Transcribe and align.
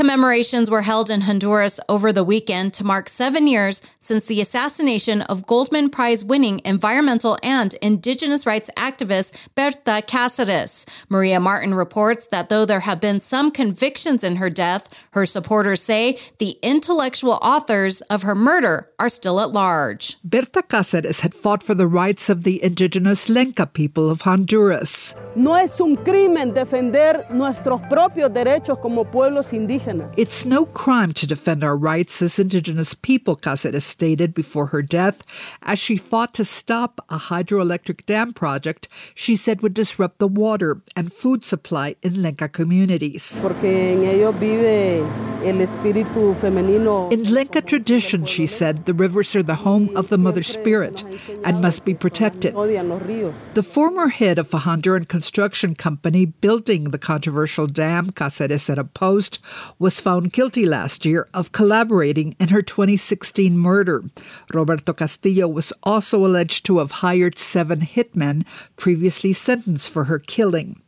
Commemorations 0.00 0.70
were 0.70 0.80
held 0.80 1.10
in 1.10 1.20
Honduras 1.20 1.78
over 1.86 2.10
the 2.10 2.24
weekend 2.24 2.72
to 2.72 2.82
mark 2.82 3.10
seven 3.10 3.46
years 3.46 3.82
since 4.00 4.24
the 4.24 4.40
assassination 4.40 5.20
of 5.20 5.44
Goldman 5.44 5.90
Prize 5.90 6.24
winning 6.24 6.62
environmental 6.64 7.36
and 7.42 7.74
indigenous 7.82 8.46
rights 8.46 8.70
activist 8.78 9.34
Berta 9.54 10.00
Cáceres. 10.00 10.86
Maria 11.10 11.38
Martin 11.38 11.74
reports 11.74 12.28
that 12.28 12.48
though 12.48 12.64
there 12.64 12.80
have 12.80 12.98
been 12.98 13.20
some 13.20 13.50
convictions 13.50 14.24
in 14.24 14.36
her 14.36 14.48
death, 14.48 14.88
her 15.10 15.26
supporters 15.26 15.82
say 15.82 16.18
the 16.38 16.58
intellectual 16.62 17.38
authors 17.42 18.00
of 18.08 18.22
her 18.22 18.34
murder 18.34 18.88
are 18.98 19.10
still 19.10 19.38
at 19.38 19.52
large. 19.52 20.16
Berta 20.24 20.62
Cáceres 20.62 21.20
had 21.20 21.34
fought 21.34 21.62
for 21.62 21.74
the 21.74 21.86
rights 21.86 22.30
of 22.30 22.44
the 22.44 22.64
indigenous 22.64 23.28
Lenca 23.28 23.70
people 23.70 24.08
of 24.08 24.22
Honduras. 24.22 25.14
No 25.36 25.56
es 25.56 25.78
un 25.78 25.96
crimen 25.96 26.54
defender 26.54 27.26
nuestros 27.30 27.82
propios 27.90 28.32
derechos 28.32 28.78
como 28.78 29.04
pueblos 29.04 29.52
indígenas. 29.52 29.89
It's 30.16 30.44
no 30.44 30.66
crime 30.66 31.12
to 31.14 31.26
defend 31.26 31.64
our 31.64 31.76
rights 31.76 32.22
as 32.22 32.38
indigenous 32.38 32.94
people, 32.94 33.36
Cáceres 33.36 33.82
stated 33.82 34.34
before 34.34 34.66
her 34.66 34.82
death, 34.82 35.22
as 35.62 35.78
she 35.78 35.96
fought 35.96 36.34
to 36.34 36.44
stop 36.44 37.04
a 37.08 37.18
hydroelectric 37.18 38.06
dam 38.06 38.32
project 38.32 38.88
she 39.14 39.36
said 39.36 39.62
would 39.62 39.74
disrupt 39.74 40.18
the 40.18 40.28
water 40.28 40.80
and 40.96 41.12
food 41.12 41.44
supply 41.44 41.96
in 42.02 42.22
Lenca 42.22 42.48
communities. 42.52 43.40
Porque 43.42 43.64
en 43.64 44.04
ellos 44.04 44.34
vive 44.36 45.04
el 45.44 45.60
espíritu 45.60 46.36
femenino. 46.36 47.10
In 47.12 47.24
Lenca 47.24 47.64
tradition, 47.64 48.24
she 48.26 48.46
said, 48.46 48.84
the 48.84 48.94
rivers 48.94 49.34
are 49.34 49.42
the 49.42 49.54
home 49.54 49.90
of 49.96 50.08
the 50.08 50.18
mother 50.18 50.42
spirit 50.42 51.02
and 51.44 51.60
must 51.60 51.84
be 51.84 51.94
protected. 51.94 52.54
The 53.54 53.62
former 53.62 54.08
head 54.08 54.38
of 54.38 54.52
a 54.52 54.58
Honduran 54.58 55.08
construction 55.08 55.74
company 55.74 56.26
building 56.26 56.84
the 56.90 56.98
controversial 56.98 57.66
dam, 57.66 58.10
Cáceres 58.12 58.60
said 58.60 58.78
opposed, 58.78 59.38
was 59.80 59.98
found 59.98 60.32
guilty 60.32 60.66
last 60.66 61.04
year 61.04 61.26
of 61.34 61.50
collaborating 61.50 62.36
in 62.38 62.48
her 62.48 62.62
2016 62.62 63.58
murder. 63.58 64.04
Roberto 64.54 64.92
Castillo 64.92 65.48
was 65.48 65.72
also 65.82 66.24
alleged 66.24 66.64
to 66.66 66.78
have 66.78 66.90
hired 67.02 67.38
seven 67.38 67.80
hitmen 67.80 68.44
previously 68.76 69.32
sentenced 69.32 69.90
for 69.90 70.04
her 70.04 70.18
killing. 70.18 70.80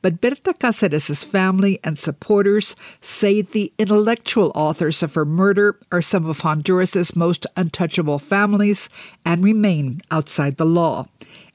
But 0.00 0.20
Berta 0.20 0.54
Cáceres' 0.54 1.24
family 1.24 1.78
and 1.84 1.98
supporters 1.98 2.74
say 3.02 3.42
the 3.42 3.70
intellectual 3.78 4.50
authors 4.54 5.02
of 5.02 5.14
her 5.14 5.26
murder 5.26 5.78
are 5.92 6.02
some 6.02 6.26
of 6.26 6.40
Honduras' 6.40 7.14
most 7.14 7.46
untouchable 7.54 8.18
families 8.18 8.88
and 9.26 9.44
remain 9.44 10.00
outside 10.10 10.56
the 10.56 10.64
law 10.64 11.06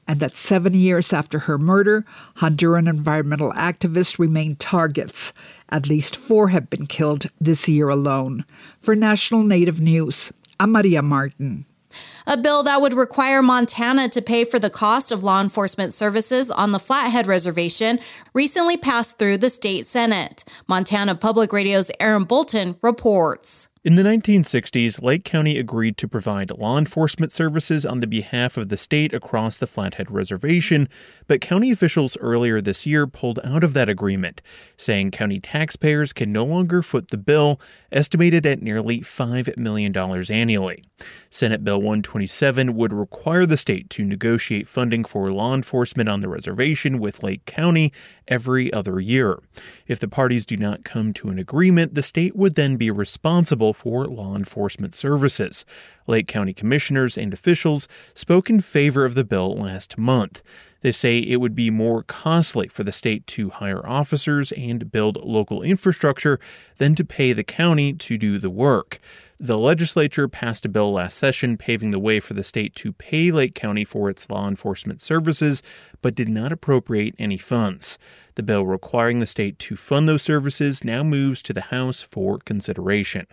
and 0.06 0.20
that 0.20 0.36
seven 0.36 0.74
years 0.74 1.12
after 1.12 1.40
her 1.40 1.58
murder, 1.58 2.04
Honduran 2.38 2.88
environmental 2.88 3.52
activists 3.52 4.18
remain 4.18 4.56
targets. 4.56 5.32
At 5.68 5.88
least 5.88 6.16
four 6.16 6.48
have 6.48 6.70
been 6.70 6.86
killed 6.86 7.26
this 7.40 7.68
year 7.68 7.88
alone. 7.88 8.44
For 8.80 8.94
National 8.94 9.42
Native 9.42 9.80
News, 9.80 10.32
I'm 10.60 10.72
Maria 10.72 11.02
Martin. 11.02 11.66
A 12.26 12.36
bill 12.36 12.62
that 12.64 12.80
would 12.80 12.94
require 12.94 13.42
Montana 13.42 14.08
to 14.08 14.22
pay 14.22 14.44
for 14.44 14.58
the 14.58 14.70
cost 14.70 15.12
of 15.12 15.22
law 15.22 15.40
enforcement 15.40 15.92
services 15.92 16.50
on 16.50 16.72
the 16.72 16.78
Flathead 16.78 17.26
Reservation 17.26 18.00
recently 18.32 18.76
passed 18.76 19.18
through 19.18 19.38
the 19.38 19.50
state 19.50 19.86
Senate. 19.86 20.44
Montana 20.66 21.14
Public 21.14 21.52
Radio's 21.52 21.90
Aaron 22.00 22.24
Bolton 22.24 22.76
reports. 22.82 23.68
In 23.84 23.96
the 23.96 24.02
1960s, 24.02 25.02
Lake 25.02 25.24
County 25.24 25.58
agreed 25.58 25.98
to 25.98 26.08
provide 26.08 26.50
law 26.50 26.78
enforcement 26.78 27.32
services 27.32 27.84
on 27.84 28.00
the 28.00 28.06
behalf 28.06 28.56
of 28.56 28.70
the 28.70 28.78
state 28.78 29.12
across 29.12 29.58
the 29.58 29.66
Flathead 29.66 30.10
Reservation, 30.10 30.88
but 31.26 31.42
county 31.42 31.70
officials 31.70 32.16
earlier 32.16 32.62
this 32.62 32.86
year 32.86 33.06
pulled 33.06 33.40
out 33.44 33.62
of 33.62 33.74
that 33.74 33.90
agreement, 33.90 34.40
saying 34.78 35.10
county 35.10 35.38
taxpayers 35.38 36.14
can 36.14 36.32
no 36.32 36.46
longer 36.46 36.80
foot 36.80 37.08
the 37.08 37.18
bill, 37.18 37.60
estimated 37.92 38.46
at 38.46 38.62
nearly 38.62 39.02
$5 39.02 39.54
million 39.58 39.94
annually. 39.94 40.82
Senate 41.28 41.62
Bill 41.62 41.78
127 41.78 42.74
would 42.74 42.92
require 42.92 43.44
the 43.44 43.58
state 43.58 43.90
to 43.90 44.04
negotiate 44.04 44.66
funding 44.66 45.04
for 45.04 45.30
law 45.30 45.52
enforcement 45.52 46.08
on 46.08 46.20
the 46.20 46.28
reservation 46.28 46.98
with 46.98 47.22
Lake 47.22 47.44
County 47.44 47.92
every 48.28 48.72
other 48.72 48.98
year. 48.98 49.40
If 49.86 50.00
the 50.00 50.08
parties 50.08 50.46
do 50.46 50.56
not 50.56 50.84
come 50.84 51.12
to 51.14 51.28
an 51.28 51.38
agreement, 51.38 51.94
the 51.94 52.02
state 52.02 52.34
would 52.34 52.54
then 52.54 52.76
be 52.76 52.90
responsible 52.90 53.73
for 53.74 54.06
law 54.06 54.34
enforcement 54.34 54.94
services. 54.94 55.64
Lake 56.06 56.26
County 56.26 56.54
commissioners 56.54 57.18
and 57.18 57.32
officials 57.32 57.88
spoke 58.14 58.48
in 58.48 58.60
favor 58.60 59.04
of 59.04 59.14
the 59.14 59.24
bill 59.24 59.54
last 59.54 59.98
month. 59.98 60.42
They 60.84 60.92
say 60.92 61.18
it 61.18 61.36
would 61.36 61.54
be 61.54 61.70
more 61.70 62.02
costly 62.02 62.68
for 62.68 62.84
the 62.84 62.92
state 62.92 63.26
to 63.28 63.48
hire 63.48 63.88
officers 63.88 64.52
and 64.52 64.92
build 64.92 65.16
local 65.24 65.62
infrastructure 65.62 66.38
than 66.76 66.94
to 66.96 67.04
pay 67.06 67.32
the 67.32 67.42
county 67.42 67.94
to 67.94 68.18
do 68.18 68.38
the 68.38 68.50
work. 68.50 68.98
The 69.38 69.56
legislature 69.56 70.28
passed 70.28 70.66
a 70.66 70.68
bill 70.68 70.92
last 70.92 71.16
session 71.16 71.56
paving 71.56 71.90
the 71.90 71.98
way 71.98 72.20
for 72.20 72.34
the 72.34 72.44
state 72.44 72.74
to 72.74 72.92
pay 72.92 73.30
Lake 73.30 73.54
County 73.54 73.82
for 73.82 74.10
its 74.10 74.28
law 74.28 74.46
enforcement 74.46 75.00
services, 75.00 75.62
but 76.02 76.14
did 76.14 76.28
not 76.28 76.52
appropriate 76.52 77.14
any 77.18 77.38
funds. 77.38 77.98
The 78.34 78.42
bill 78.42 78.66
requiring 78.66 79.20
the 79.20 79.26
state 79.26 79.58
to 79.60 79.76
fund 79.76 80.06
those 80.06 80.20
services 80.20 80.84
now 80.84 81.02
moves 81.02 81.40
to 81.44 81.54
the 81.54 81.62
House 81.62 82.02
for 82.02 82.40
consideration. 82.40 83.26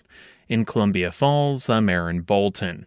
In 0.48 0.64
Columbia 0.64 1.12
Falls, 1.12 1.70
I'm 1.70 1.90
Aaron 1.90 2.22
Bolton. 2.22 2.86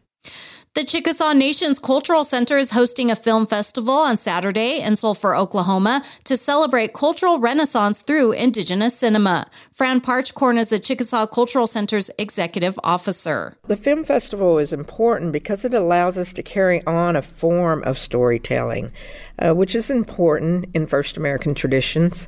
The 0.75 0.83
Chickasaw 0.83 1.35
Nation's 1.35 1.79
Cultural 1.79 2.25
Center 2.25 2.59
is 2.59 2.73
hosting 2.73 3.09
a 3.09 3.15
film 3.15 3.47
festival 3.47 3.95
on 3.95 4.17
Saturday 4.17 4.81
in 4.81 4.97
Sulphur, 4.97 5.37
Oklahoma 5.37 6.03
to 6.25 6.37
celebrate 6.37 6.93
cultural 6.93 7.39
renaissance 7.39 8.03
through 8.03 8.33
indigenous 8.33 8.99
cinema. 8.99 9.47
Fran 9.73 10.01
Parchcorn 10.01 10.59
is 10.59 10.71
the 10.71 10.81
Chickasaw 10.81 11.29
Cultural 11.29 11.69
Center's 11.69 12.11
executive 12.19 12.77
officer. 12.83 13.57
The 13.69 13.77
film 13.77 14.03
festival 14.03 14.59
is 14.59 14.73
important 14.73 15.31
because 15.31 15.65
it 15.65 15.75
allows 15.75 16.19
us 16.19 16.33
to 16.33 16.43
carry 16.43 16.85
on 16.89 17.15
a 17.15 17.23
form 17.23 17.85
of 17.85 17.97
storytelling, 17.97 18.91
uh, 19.39 19.55
which 19.55 19.77
is 19.77 19.91
important 19.91 20.67
in 20.75 20.89
First 20.89 21.17
American 21.17 21.55
traditions. 21.55 22.27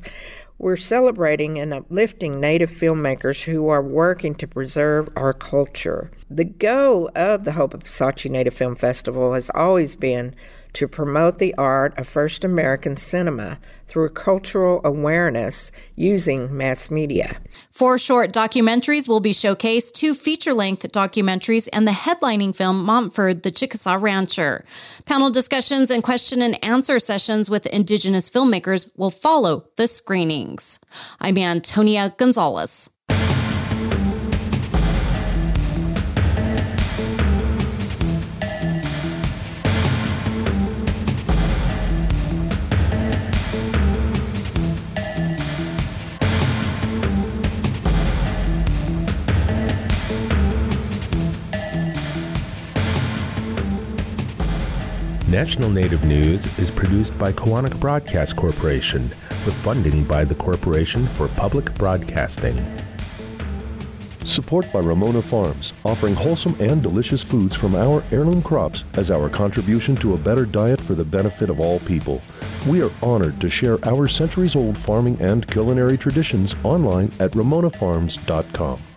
We're 0.59 0.75
celebrating 0.75 1.59
and 1.59 1.71
uplifting 1.71 2.39
Native 2.39 2.71
filmmakers 2.71 3.43
who 3.43 3.67
are 3.69 3.81
working 3.81 4.33
to 4.35 4.47
preserve 4.47 5.07
our 5.15 5.31
culture. 5.31 6.09
The 6.31 6.45
goal 6.45 7.11
of 7.15 7.43
the 7.43 7.51
Hope 7.51 7.75
of 7.75 7.83
Psachi 7.83 8.31
Native 8.31 8.55
Film 8.55 8.75
Festival 8.75 9.33
has 9.33 9.51
always 9.53 9.95
been 9.95 10.33
to 10.77 10.87
promote 10.87 11.39
the 11.39 11.55
art 11.55 11.97
of 11.97 12.07
First 12.07 12.45
American 12.45 12.95
cinema 12.95 13.57
through 13.87 14.09
cultural 14.09 14.79
awareness 14.83 15.71
using 15.95 16.55
mass 16.55 16.91
media. 16.91 17.41
Four 17.71 17.97
short 17.97 18.31
documentaries 18.31 19.07
will 19.07 19.19
be 19.19 19.31
showcased, 19.31 19.93
two 19.93 20.13
feature 20.13 20.53
length 20.53 20.83
documentaries, 20.91 21.67
and 21.73 21.87
the 21.87 21.93
headlining 21.93 22.55
film 22.55 22.85
Montford, 22.85 23.41
the 23.41 23.49
Chickasaw 23.49 23.95
Rancher. 23.95 24.63
Panel 25.05 25.31
discussions 25.31 25.89
and 25.89 26.03
question 26.03 26.43
and 26.43 26.63
answer 26.63 26.99
sessions 26.99 27.49
with 27.49 27.65
Indigenous 27.65 28.29
filmmakers 28.29 28.87
will 28.95 29.09
follow 29.09 29.65
the 29.77 29.87
screenings. 29.87 30.79
I'm 31.19 31.39
Antonia 31.39 32.13
Gonzalez. 32.19 32.87
National 55.37 55.69
Native 55.69 56.03
News 56.03 56.47
is 56.57 56.71
produced 56.71 57.15
by 57.19 57.31
Koahnic 57.31 57.79
Broadcast 57.79 58.35
Corporation 58.35 59.03
with 59.45 59.53
funding 59.61 60.03
by 60.03 60.23
the 60.23 60.33
Corporation 60.33 61.05
for 61.05 61.27
Public 61.27 61.71
Broadcasting. 61.75 62.57
Support 64.25 64.73
by 64.73 64.79
Ramona 64.79 65.21
Farms, 65.21 65.73
offering 65.85 66.15
wholesome 66.15 66.55
and 66.59 66.81
delicious 66.81 67.21
foods 67.21 67.55
from 67.55 67.75
our 67.75 68.03
heirloom 68.09 68.41
crops 68.41 68.83
as 68.95 69.11
our 69.11 69.29
contribution 69.29 69.95
to 69.97 70.15
a 70.15 70.17
better 70.17 70.43
diet 70.43 70.81
for 70.81 70.95
the 70.95 71.05
benefit 71.05 71.51
of 71.51 71.59
all 71.59 71.81
people. 71.81 72.19
We 72.67 72.81
are 72.81 72.91
honored 73.03 73.39
to 73.41 73.47
share 73.47 73.77
our 73.87 74.07
centuries 74.07 74.55
old 74.55 74.75
farming 74.75 75.21
and 75.21 75.45
culinary 75.45 75.99
traditions 75.99 76.55
online 76.63 77.11
at 77.19 77.33
ramonafarms.com. 77.33 78.96